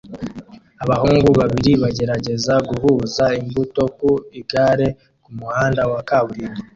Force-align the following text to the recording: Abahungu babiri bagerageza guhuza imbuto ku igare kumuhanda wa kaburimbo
Abahungu 0.83 1.29
babiri 1.39 1.71
bagerageza 1.83 2.53
guhuza 2.69 3.25
imbuto 3.41 3.81
ku 3.97 4.11
igare 4.39 4.87
kumuhanda 5.23 5.81
wa 5.91 6.01
kaburimbo 6.09 6.61